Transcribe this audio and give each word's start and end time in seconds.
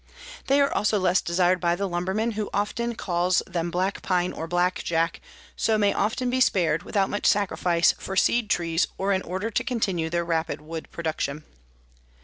They 0.47 0.59
are 0.59 0.73
also 0.73 0.97
less 0.97 1.21
desired 1.21 1.59
by 1.61 1.75
the 1.75 1.87
lumberman, 1.87 2.31
who 2.31 2.49
often 2.55 2.95
calls 2.95 3.43
them 3.45 3.69
black 3.69 4.01
pine 4.01 4.33
or 4.33 4.47
black 4.47 4.83
jack, 4.83 5.21
so 5.55 5.77
may 5.77 5.93
often 5.93 6.31
be 6.31 6.41
spared, 6.41 6.81
without 6.81 7.07
much 7.11 7.27
sacrifice, 7.27 7.93
for 7.99 8.15
seed 8.15 8.49
trees 8.49 8.87
or 8.97 9.13
in 9.13 9.21
order 9.21 9.51
to 9.51 9.63
continue 9.63 10.09
their 10.09 10.25
rapid 10.25 10.59
wood 10.59 10.87
production. 10.89 11.43